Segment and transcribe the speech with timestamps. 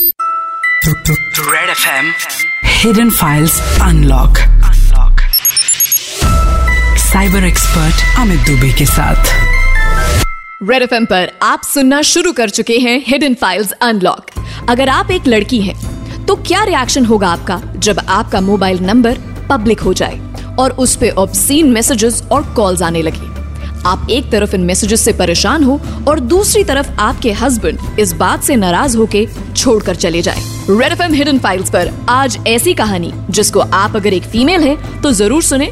[0.00, 2.06] Red FM
[2.64, 4.38] Hidden Files Unlock.
[4.68, 5.20] Unlock.
[7.02, 9.32] Cyber expert Amit Dubey के साथ
[10.70, 14.30] red F पर आप सुनना शुरू कर चुके हैं हिडन फाइल्स अनलॉक
[14.68, 19.18] अगर आप एक लड़की हैं तो क्या रिएक्शन होगा आपका जब आपका मोबाइल नंबर
[19.50, 20.20] पब्लिक हो जाए
[20.58, 23.29] और उस पे ऑब्सीन मैसेजेस और कॉल्स आने लगे
[23.86, 28.42] आप एक तरफ़ इन मैसेजेस से परेशान हो और दूसरी तरफ़ आपके हस्बैंड इस बात
[28.42, 29.26] से नाराज़ होके
[29.56, 34.24] छोड़कर चले जाए। रेड एफ़ हिडन फाइल्स पर आज ऐसी कहानी, जिसको आप अगर एक
[34.24, 35.70] फीमेल है तो ज़रूर सुने।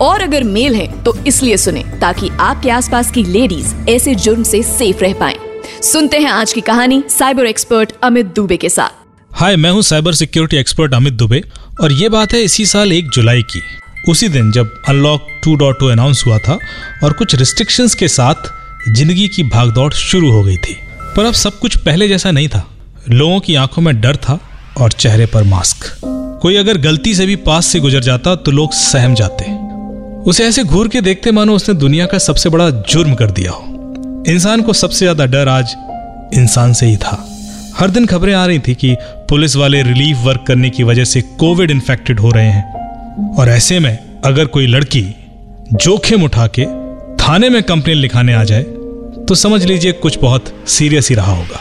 [0.00, 4.62] और अगर मेल है तो इसलिए सुने, ताकि आपके आसपास की लेडीज़ ऐसे जुर्म से
[4.62, 5.34] सेफ़ रह पाए।
[5.82, 8.98] सुनते हैं आज की कहानी साइबर एक्सपर्ट अमित दुबे के साथ।
[9.32, 11.42] हाय मैं हूँ cyber security expert Amit Dubey,
[11.80, 13.62] और ये बात है इसी साल एक जुलाई की।
[14.08, 16.58] उसी दिन जब अनलॉक 2.2 अनाउंस हुआ था
[17.04, 18.48] और कुछ रिस्ट्रिक्शंस के साथ
[18.88, 20.76] ज़िंदगी की भागदौड़ शुरू हो गई थी।
[21.16, 22.64] पर अब सब कुछ पहले जैसा नहीं था।
[23.08, 24.38] लोगों की आँखों में डर था
[24.78, 25.84] और चेहरे पर मास्क
[26.42, 29.44] कोई अगर गलती से भी पास से गुजर जाता तो लोग सहम जाते।
[30.30, 34.24] उसे ऐसे घूर के देखते मानो उसने दुनिया का सबसे बड़ा जुर्म कर दिया हो।
[34.28, 35.74] इंसान को सबसे ज़्यादा डर आज
[36.34, 37.26] इंसान से ही था।
[37.78, 38.96] हर दिन खबरें आ रही थी कि
[39.28, 42.79] पुलिस वाले रिलीफ वर्क करने की वजह से कोविड इन्फेक्टेड हो रहे हैं।
[43.38, 45.02] और ऐसे में अगर कोई लड़की
[45.74, 46.64] जोखिम उठा के
[47.16, 48.62] थाने में कंप्लेन लिखाने आ जाए
[49.28, 51.60] तो समझ लीजिए कुछ बहुत सीरियस ही रहा होगा।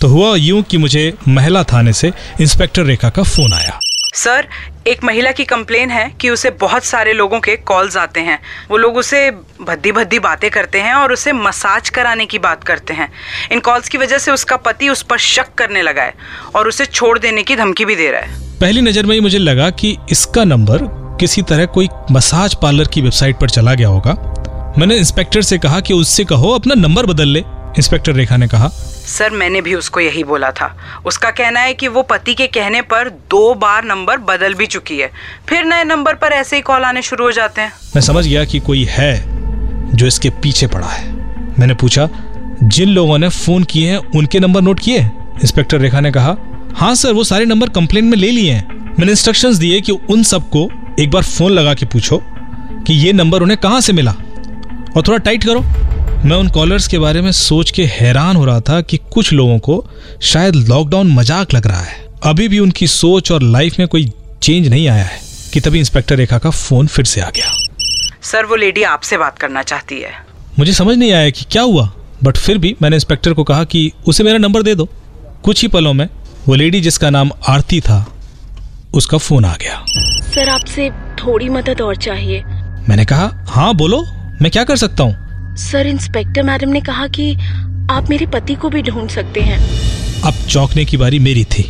[0.00, 3.78] तो हुआ यूँ कि मुझे महिला थाने से इंस्पेक्टर रेखा का फ़ोन आया।
[4.14, 4.46] सर,
[4.86, 8.38] एक महिला की कंप्लेन है कि उसे बहुत सारे लोगों के कॉल्स आते हैं।
[8.70, 9.30] वो लोग उसे
[9.62, 13.12] भद्दी भद्दी बातें करते हैं और उसे मसाज कराने की बात करते हैं।
[13.52, 16.14] इन कॉल्स की वजह से उसका पति उस पर शक करने लगा है
[16.54, 19.38] और उसे छोड़ देने की धमकी भी दे रहा है। पहली नज़र में ही मुझे
[19.38, 20.82] लगा कि इसका नंबर
[21.20, 24.12] किसी तरह कोई मसाज पार्लर की वेबसाइट पर चला गया होगा।
[24.78, 27.38] मैंने इंस्पेक्टर से कहा कि उससे कहो अपना नंबर बदल ले
[27.78, 28.68] इंस्पेक्टर रेखा ने कहा।
[29.08, 30.72] सर मैंने भी उसको यही बोला था।
[31.06, 34.98] उसका कहना है कि वो पति के कहने पर दो बार नंबर बदल भी चुकी
[34.98, 35.10] है।
[35.48, 38.44] फिर नए नंबर पर ऐसे ही कॉल आने शुरू हो जाते हैं। मैं समझ गया
[38.44, 39.12] कि कोई है
[39.96, 41.12] जो इसके पीछे पड़ा है।
[41.58, 42.08] मैंने पूछा
[42.62, 44.98] जिन लोगों ने फ़ोन किए हैं उनके नंबर नोट किए?
[44.98, 46.36] इंस्पेक्टर रेखा ने कहा
[46.76, 50.22] हाँ सर वो सारे नंबर कंप्लेन में ले लिए हैं। मैंने इंस्ट्रक्शंस दिए कि उन
[50.22, 50.68] सबको
[51.00, 52.20] एक बार फ़ोन लगा के पूछो
[52.86, 54.10] कि ये नंबर उन्हें कहाँ से मिला।
[54.96, 55.60] और थोड़ा टाइट करो।
[56.24, 59.58] मैं उन कॉलर्स के बारे में सोच के हैरान हो रहा था कि कुछ लोगों
[59.58, 59.84] को
[60.22, 64.10] शायद लॉकडाउन मज़ाक लग रहा है। अभी भी उनकी सोच और लाइफ में कोई
[64.42, 65.20] चेंज नहीं आया है
[65.52, 67.54] कि तभी इंस्पेक्टर रेखा का फ़ोन फिर से आ गया।
[68.22, 70.12] सर वो लेडी आपसे बात करना चाहती है।
[70.58, 71.88] मुझे समझ नहीं आया कि क्या हुआ
[72.24, 74.88] बट फिर भी मैंने इंस्पेक्टर को कहा कि उसे मेरा नंबर दे दो।
[75.44, 76.08] कुछ ही पलों में
[76.48, 77.96] वो लेडी जिसका नाम आरती था
[78.94, 79.84] उसका फ़ोन आ गया।
[80.24, 80.88] सर आपसे
[81.18, 82.42] थोड़ी मदद और चाहिए।
[82.88, 84.00] मैंने कहा हाँ बोलो
[84.42, 85.56] मैं क्या कर सकता हूँ?
[85.56, 87.32] सर इंस्पेक्टर मैडम ने कहा कि
[87.90, 89.58] आप मेरे पति को भी ढूंढ सकते हैं।
[90.22, 91.62] अब चौंकने की बारी मेरी थी।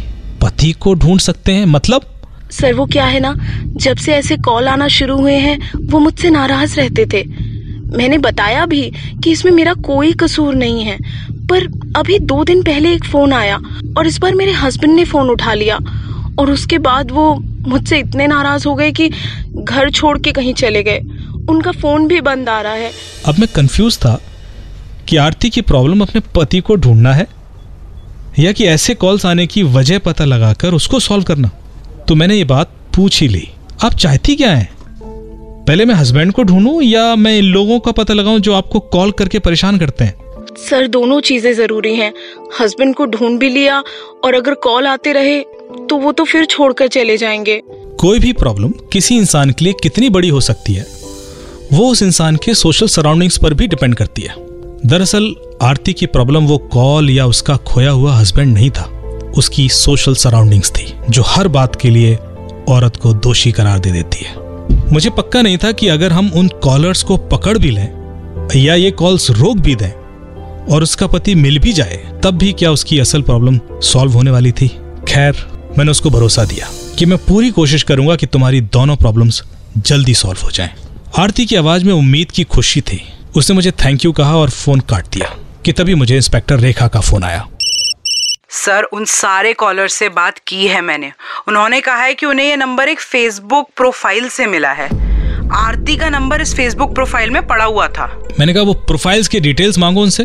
[0.43, 2.03] पति को ढूंढ सकते हैं मतलब?
[2.51, 3.35] सर वो क्या है ना
[3.77, 7.25] जब से ऐसे कॉल आना शुरू हुए हैं वो मुझसे नाराज़ रहते थे।
[7.97, 8.83] मैंने बताया भी
[9.25, 10.99] कि इसमें मेरा कोई कसूर नहीं है
[11.49, 13.59] पर अभी दो दिन पहले एक फ़ोन आया।
[13.99, 15.79] और इस बार मेरे हस्बैंड ने फ़ोन उठा लिया
[16.39, 17.35] और उसके बाद वो
[17.69, 19.11] मुझसे इतने नाराज़ हो गए कि
[19.55, 20.99] घर छोड़ के कहीं चले गए।
[21.49, 22.91] उनका फ़ोन भी बंद आ रहा है।
[23.27, 24.21] अब मैं कंफ्यूज था
[25.09, 27.27] कि आरती की प्रॉब्लम अपने पति को ढूंढना है
[28.39, 31.51] या कि ऐसे कॉल्स आने की वजह पता लगाकर उसको सॉल्व करना।
[32.09, 33.49] तो मैंने ये बात पूछ ही ली।
[33.85, 34.69] आप चाहती क्या है?
[35.67, 39.11] पहले मैं हस्बैंड को ढूंढूं या मैं इन लोगों का पता लगाऊँ जो आपको कॉल
[39.11, 40.15] करके परेशान करते हैं?
[40.53, 42.13] सर, दोनों चीज़ें ज़रूरी हैं।
[42.61, 43.83] हस्बैंड को ढूंढ भी लिया
[44.25, 45.41] और अगर कॉल आते रहे
[45.89, 47.63] तो वो तो फिर छोड़कर चले जाएँगे।
[48.01, 50.87] कोई भी प्रॉब्लम किसी इंसान के लिए कितनी बड़ी हो सकती है,
[51.73, 54.35] वो उस इंसान के सोशल सराउंडिंग्स पर भी डिपेंड करती है।
[54.87, 58.91] दरअसल, आरती की प्रॉब्लम वो कॉल या उसका खोया हुआ हस्बैंड नहीं था।
[59.39, 62.19] उसकी सोशल सराउंडिंग्स थी, जो हर बात के लिए
[62.69, 64.35] औरत को दोषी करार दे देती है।
[64.93, 68.05] मुझे पक्का नहीं था कि अगर हम उन कॉलर्स को पकड़ भी लें
[68.57, 70.04] या ये कॉल्स रोक भी दें
[70.71, 74.53] और उसका पति मिल भी जाए, तब भी क्या उसकी असल प्रॉब्लम सॉल्व होने वाली
[74.53, 74.69] थी?
[75.09, 75.37] खैर,
[75.79, 76.69] मैंने उसको भरोसा दिया
[76.99, 79.43] कि मैं पूरी कोशिश करूँगा कि तुम्हारी दोनों प्रॉब्लम्स
[79.79, 80.71] जल्दी सॉल्व हो जाएँ।
[81.19, 83.03] आरती की आवाज़ में उम्मीद की खुशी थी।
[83.37, 85.35] उसने मुझे थैंक यू कहा और फ़ोन काट दिया
[85.65, 87.47] कि तभी मुझे इंस्पेक्टर रेखा का फ़ोन आया।
[88.51, 91.13] सर, उन सारे कॉलर से बात की है मैंने।
[91.49, 95.14] उन्होंने कहा है कि उन्हें यह नंबर एक फेसबुक प्रोफ़ाइल से मिला है।
[95.53, 98.07] आरती का नंबर इस फेसबुक प्रोफ़ाइल में पड़ा हुआ था।
[98.41, 100.25] मैंने कहा, वो प्रोफाइल्स की डिटेल्स मांगो उनसे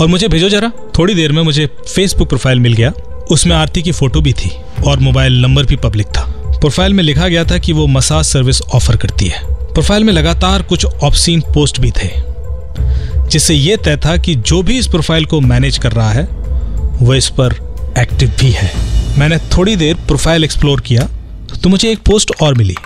[0.00, 2.92] और मुझे भेजो जरा। थोड़ी देर में मुझे फेसबुक प्रोफ़ाइल मिल गया।
[3.30, 4.50] उसमें आरती की फ़ोटो भी थी
[4.86, 6.24] और मोबाइल नंबर भी पब्लिक था।
[6.60, 9.42] प्रोफ़ाइल में लिखा गया था कि वो मसाज सर्विस ऑफ़र करती है।
[9.74, 12.08] प्रोफ़ाइल में लगातार कुछ ऑप्सीन पोस्ट भी थे,
[13.28, 16.24] जिससे यह तय था कि जो भी इस प्रोफ़ाइल को मैनेज कर रहा है,
[16.96, 17.54] वो इस पर
[17.98, 18.72] एक्टिव भी है।
[19.18, 21.08] मैंने थोड़ी देर प्रोफ़ाइल एक्सप्लोर किया
[21.54, 22.76] तो मुझे एक पोस्ट और मिली।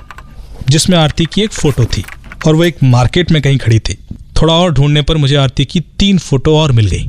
[0.70, 2.04] जिसमें आरती की एक फ़ोटो थी
[2.46, 3.94] और वो एक मार्केट में कहीं खड़ी थी।
[4.40, 7.04] थोड़ा और ढूँढने पर मुझे आरती की तीन फ़ोटो और मिल गई।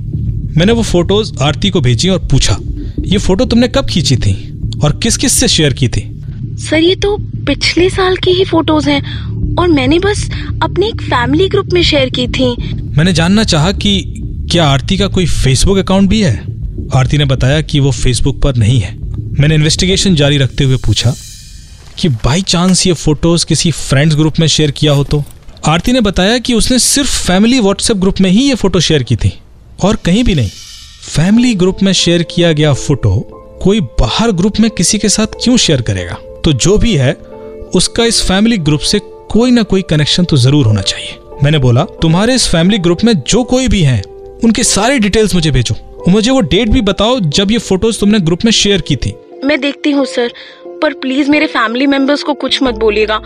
[0.57, 2.57] मैंने वो फ़ोटोज़ आरती को भेजी और पूछा
[3.05, 4.33] ये फ़ोटो तुमने कब खींची थी
[4.83, 6.01] और किस किस से शेयर की थी?
[6.59, 10.29] सर ये तो पिछले साल की ही फ़ोटोज़ हैं और मैंने बस
[10.63, 12.55] अपने एक फैमिली ग्रुप में शेयर की थी।
[12.97, 14.01] मैंने जानना चाहा कि
[14.51, 16.35] क्या आरती का कोई फेसबुक अकाउंट भी है?
[16.95, 18.97] आरती ने बताया कि वो फेसबुक पर नहीं है।
[19.39, 21.13] मैंने इन्वेस्टिगेशन जारी रखते हुए पूछा
[21.99, 25.23] कि बाई चांस ये फ़ोटोज़ किसी फ्रेंड्स ग्रुप में शेयर किया हो तो?
[25.67, 29.15] आरती ने बताया कि उसने सिर्फ़ फैमिली व्हाट्सएप ग्रुप में ही ये फ़ोटो शेयर की
[29.15, 29.31] थी,
[29.83, 30.49] और कहीं भी नहीं।
[31.05, 33.19] फैमिली ग्रुप में शेयर किया गया फ़ोटो
[33.63, 36.17] कोई बाहर ग्रुप में किसी के साथ क्यों शेयर करेगा?
[36.45, 37.13] तो जो भी है,
[37.75, 38.99] उसका इस फैमिली ग्रुप से
[39.31, 43.13] कोई ना कोई कनेक्शन तो ज़रूर होना चाहिए। मैंने बोला, तुम्हारे इस फैमिली ग्रुप में
[43.21, 44.01] जो कोई भी है,
[44.43, 45.75] उनके सारे डिटेल्स मुझे भेजो।
[46.09, 49.13] मुझे वो डेट भी बताओ जब ये फ़ोटोज़ तुमने ग्रुप में शेयर की थी।
[49.45, 50.31] मैं देखती हूँ सर
[50.81, 53.21] पर प्लीज़ मेरे फैमिली मेंबर्स को कुछ मत बोलिएगा।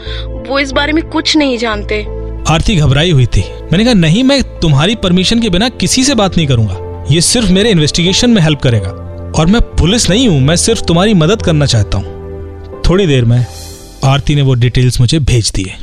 [0.48, 2.06] वो इस बारे में कुछ नहीं जानते।
[2.50, 6.38] आरती घबराई हुई थी। मैंने कहा, नहीं, मैं तुम्हारी परमिशन के बिना किसी से बात
[6.38, 8.90] नहीं करूँगा। ये सिर्फ़ मेरे इन्वेस्टिगेशन में हेल्प करेगा।
[9.40, 13.46] और मैं पुलिस नहीं हूँ, मैं सिर्फ़ तुम्हारी मदद करना चाहता हूँ। थोड़ी देर में
[14.04, 15.74] आरती ने वो डिटेल्स मुझे भेज दिए।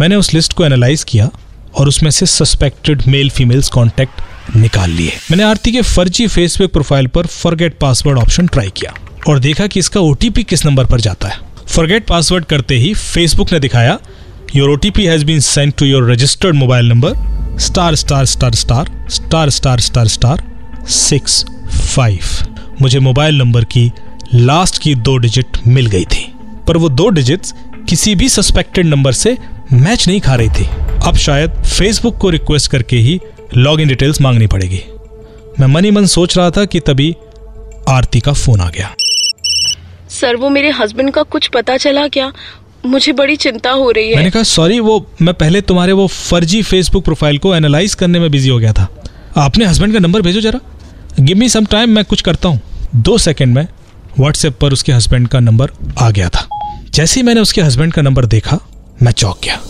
[0.00, 1.30] मैंने उस लिस्ट को एनालाइज किया
[1.74, 7.06] और उसमें से सस्पेक्टेड मेल फीमेल्स कॉन्टेक्ट निकाल लिए। मैंने आरती के फर्जी फेसबुक प्रोफ़ाइल
[7.06, 8.94] पर फॉरगेट पासवर्ड ऑप्शन ट्राई किया।
[9.28, 11.38] और देखा कि इसका ओटीपी किस नंबर पर जाता है।
[11.68, 13.98] फॉरगेट पासवर्ड करते ही फेसबुक ने दिखाया
[14.56, 19.50] your OTP has been send to your registered mobile number star star star star star
[19.50, 20.42] star star star
[20.88, 21.44] six
[21.94, 22.20] five
[22.82, 23.90] मुझे मोबाइल नंबर की
[24.34, 26.26] लास्ट की दो डिजिट मिल गई थी,
[26.68, 27.54] पर वो दो डिजिट्स
[27.88, 29.36] किसी भी सस्पेक्टेड नंबर से
[29.72, 30.66] मैच नहीं खा रही थी।
[31.06, 33.18] अब शायद फेसबुक को रिक्वेस्ट करके ही
[33.56, 34.82] लॉग इन डिटेल्स मांगनी पड़ेगी।
[35.60, 37.14] मैं मनी मन सोच रहा था कि तभी
[37.88, 38.94] आरती का फ़ोन आ गया।
[40.20, 42.32] सर, वो मेरे हस्बैंड का कुछ पता चला क्या?
[42.86, 46.62] मुझे बड़ी चिंता हो रही है। मैंने कहा सॉरी वो, मैं पहले तुम्हारे वो फर्जी
[46.62, 48.88] फेसबुक प्रोफ़ाइल को एनालाइज करने में बिज़ी हो गया था।
[49.36, 50.60] अपने हस्बैंड का नंबर भेजो जरा।
[51.20, 52.60] गिव मी सम टाइम मैं कुछ करता हूँ।
[52.96, 53.66] दो सेकंड में
[54.18, 56.46] व्हाट्सएप पर उसके हस्बैंड का नंबर आ गया था।
[56.94, 58.58] जैसे ही मैंने उसके हस्बैंड का नंबर देखा,
[59.02, 59.60] मैं चौंक गया।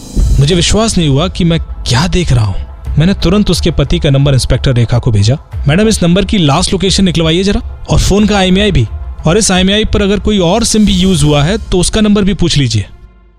[0.40, 4.10] मुझे विश्वास नहीं हुआ कि मैं क्या देख रहा हूँ। मैंने तुरंत उसके पति का
[4.10, 5.38] नंबर इंस्पेक्टर रेखा को भेजा।
[5.68, 8.86] मैडम, इस नंबर की लास्ट लोकेशन निकलवाइए जरा और फ़ोन का आई भी।
[9.26, 12.24] और इस आई पर अगर कोई और सिम भी यूज़ हुआ है तो उसका नंबर
[12.24, 12.86] भी पूछ लीजिए।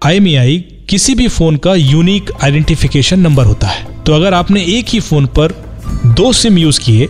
[0.02, 0.58] आई
[0.90, 5.26] किसी भी फ़ोन का यूनिक आइडेंटिफिकेशन नंबर होता है। तो अगर आपने एक ही फ़ोन
[5.38, 5.52] पर
[6.08, 7.08] दो सिम यूज़ किए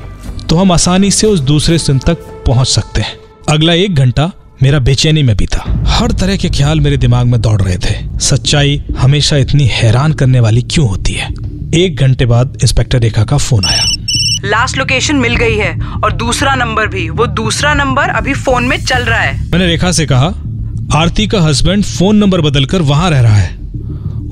[0.50, 3.14] तो हम आसानी से उस दूसरे सिम तक पहुँच सकते हैं।
[3.50, 4.32] अगला एक घंटा
[4.64, 8.82] मेरा बेचैनी में था हर तरह के ख्याल मेरे दिमाग में दौड़ रहे थे। सच्चाई
[8.98, 11.30] हमेशा इतनी हैरान करने वाली क्यों होती है?
[11.76, 13.84] एक घंटे बाद इंस्पेक्टर रेखा का फ़ोन आया।
[14.44, 15.72] लास्ट लोकेशन मिल गई है
[16.04, 19.92] और दूसरा नंबर भी। वो दूसरा नंबर अभी फ़ोन में चल रहा है। मैंने रेखा
[19.92, 20.34] से कहा
[21.00, 23.56] आरती का हस्बैंड फ़ोन नंबर बदलकर वहाँ रह रहा है।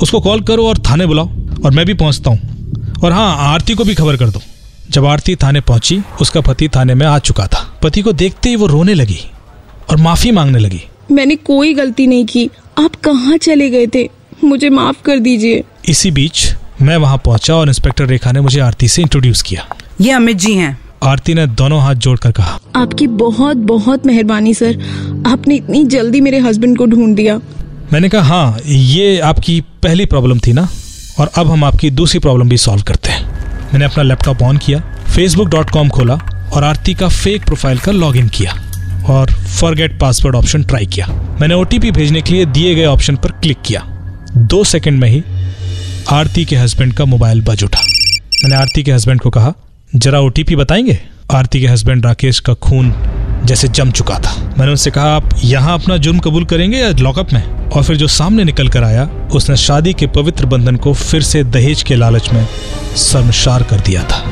[0.01, 1.29] उसको कॉल करो और थाने बुलाओ
[1.65, 4.41] और मैं भी पहुँचता हूँ। और हाँ आरती को भी खबर कर दो।
[4.89, 8.55] जब आरती थाने पहुँची उसका पति थाने में आ चुका था। पति को देखते ही
[8.55, 9.19] वो रोने लगी
[9.89, 10.81] और माफ़ी मांगने लगी।
[11.11, 14.09] मैंने कोई गलती नहीं की। आप कहाँ चले गए थे?
[14.43, 18.87] मुझे माफ़ कर दीजिए। इसी बीच मैं वहाँ पहुँचा और इंस्पेक्टर रेखा ने मुझे आरती
[18.87, 19.67] से इंट्रोड्यूस किया।
[20.01, 24.77] ये अमित जी हैं। आरती ने दोनों हाथ जोड़कर कहा। आपकी बहुत बहुत मेहरबानी सर।
[25.27, 27.37] आपने इतनी जल्दी मेरे हस्बैंड को ढूंढ दिया।
[27.93, 30.67] मैंने कहा हाँ ये आपकी पहली प्रॉब्लम थी ना?
[31.19, 33.23] और अब हम आपकी दूसरी प्रॉब्लम भी सॉल्व करते हैं।
[33.73, 34.79] मैंने अपना लैपटॉप ऑन किया
[35.15, 36.15] फेसबुक डॉट कॉम खोला
[36.53, 38.53] और आरती का फेक प्रोफ़ाइल का लॉग इन किया
[39.09, 41.07] और फॉरगेट पासवर्ड ऑप्शन ट्राई किया।
[41.41, 43.81] मैंने ओटीपी भेजने के लिए दिए गए ऑप्शन पर क्लिक किया।
[44.37, 45.23] दो सेकंड में ही
[46.09, 47.81] आरती के हस्बैंड का मोबाइल बज उठा।
[48.43, 49.53] मैंने आरती के हस्बैंड को कहा
[49.95, 50.99] जरा ओटीपी बताएँगे?
[51.31, 52.95] आरती के हस्बैंड राकेश का खून
[53.45, 57.33] जैसे जम चुका था। मैंने उनसे कहा, आप यहाँ अपना जुर्म कबूल करेंगे या लॉकअप
[57.33, 57.43] में?
[57.43, 61.43] और फिर जो सामने निकल कर आया, उसने शादी के पवित्र बंधन को फिर से
[61.43, 62.47] दहेज के लालच में
[62.97, 64.25] शर्मशार कर दिया था।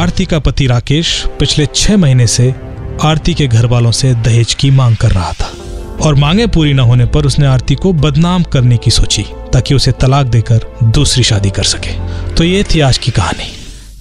[0.00, 2.54] आरती का पति राकेश पिछले छह महीने से
[3.02, 5.52] आरती के घर वालों से दहेज की मांग कर रहा था।
[6.02, 9.92] और मांगे पूरी न होने पर उसने आरती को बदनाम करने की सोची, ताकि उसे
[9.92, 11.92] तलाक देकर दूसरी शादी कर सके।
[12.34, 13.52] तो ये थी आज की कहानी।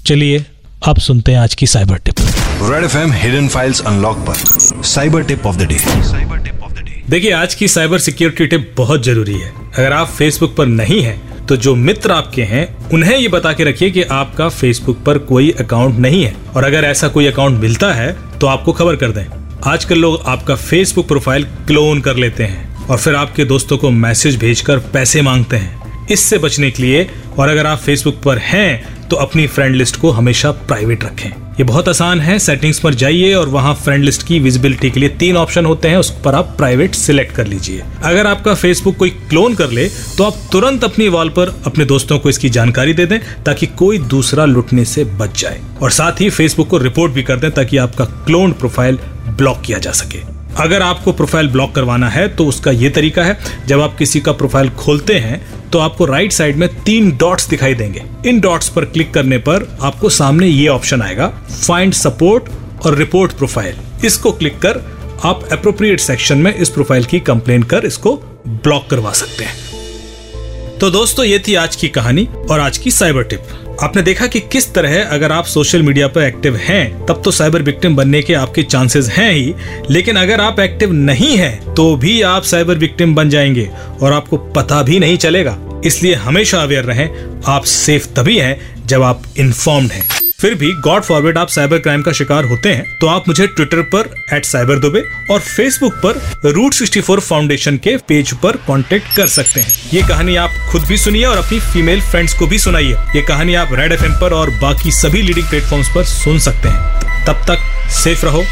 [0.05, 0.45] चलिए
[0.83, 2.19] अब सुनते हैं आज की cyber tip.
[2.63, 4.35] Red F M hidden files unlock पर।
[4.83, 5.77] Cyber tip of the day.
[5.77, 9.93] Cyber tip of the day देखिए आज की साइबर सिक्योरिटी टिप बहुत ज़रूरी है। अगर
[9.93, 13.89] आप फेसबुक पर नहीं हैं तो जो मित्र आपके हैं उन्हें ये बता के रखिए
[13.91, 18.11] कि आपका फेसबुक पर कोई अकाउंट नहीं है। और अगर ऐसा कोई अकाउंट मिलता है
[18.39, 19.25] तो आपको खबर कर दें।
[19.65, 24.39] आजकल लोग आपका फेसबुक प्रोफ़ाइल क्लोन कर लेते हैं और फिर आपके दोस्तों को मैसेज
[24.39, 25.80] भेजकर पैसे मांगते हैं।
[26.11, 30.09] इससे बचने के लिए और अगर आप फेसबुक पर हैं तो अपनी फ्रेंड लिस्ट को
[30.11, 34.39] हमेशा प्राइवेट रखें। ये बहुत आसान है सेटिंग्स पर जाइए और वहाँ फ्रेंड लिस्ट की
[34.39, 38.27] विजिबिलिटी के लिए तीन ऑप्शन होते हैं, उस पर आप प्राइवेट सिलेक्ट कर लीजिए। अगर
[38.27, 39.87] आपका फेसबुक कोई क्लोन कर ले
[40.17, 43.97] तो आप तुरंत अपनी वॉल पर अपने दोस्तों को इसकी जानकारी दे दें, ताकि कोई
[44.09, 47.77] दूसरा लुटने से बच जाए। और साथ ही फेसबुक को रिपोर्ट भी कर दें, ताकि
[47.77, 52.71] आपका क्लोन प्रोफ़ाइल ब्लॉक किया जा सके। अगर आपको प्रोफ़ाइल ब्लॉक करवाना है तो उसका
[52.71, 55.41] ये तरीका है, जब आप किसी का प्रोफ़ाइल खोलते हैं
[55.71, 59.67] तो आपको राइट साइड में तीन डॉट्स दिखाई देंगे। इन डॉट्स पर क्लिक करने पर
[59.81, 62.49] आपको सामने ये ऑप्शन आएगा फाइंड सपोर्ट
[62.85, 64.81] और रिपोर्ट प्रोफ़ाइल इसको क्लिक कर
[65.25, 68.15] आप अप्रोप्रिएट सेक्शन में इस प्रोफ़ाइल की कंप्लेन कर इसको
[68.47, 73.23] ब्लॉक करवा सकते हैं। तो दोस्तों, ये थी आज की कहानी और आज की साइबर
[73.23, 73.43] टिप
[73.79, 77.61] आपने देखा कि किस तरह अगर आप सोशल मीडिया पर एक्टिव हैं, तब तो साइबर
[77.61, 79.53] विक्टिम बनने के आपके चांसेस हैं ही।
[79.89, 83.69] लेकिन अगर आप एक्टिव नहीं हैं तो भी आप साइबर विक्टिम बन जाएँगे
[84.01, 87.09] और आपको पता भी नहीं चलेगा। इसलिए हमेशा अवेयर रहें,
[87.47, 92.01] आप सेफ़ तभी हैं जब आप इन्फॉर्म्ड हैं। फिर भी गॉड फॉरवर्ड आप साइबर क्राइम
[92.01, 96.51] का शिकार होते हैं तो आप मुझे ट्विटर पर एट साइबर दुबे और फेसबुक पर
[96.51, 100.97] रूट 64 फाउंडेशन के पेज पर कांटेक्ट कर सकते हैं। ये कहानी आप खुद भी
[100.97, 104.49] सुनिए और अपनी फीमेल फ्रेंड्स को भी सुनाइए। ये कहानी आप रेड एफएम पर और
[104.49, 108.43] बाकी सभी लीडिंग प्लेटफॉर्म पर सुन सकते हैं। तब तक सेफ़ रहो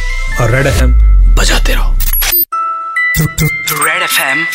[0.41, 0.93] और रेड एफएम
[1.35, 1.95] बजाते रहो।
[3.85, 4.45] Red F M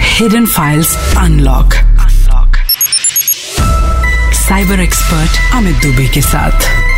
[0.00, 1.74] hidden files unlock
[4.52, 6.91] cyber expert Amit Dubey के साथ।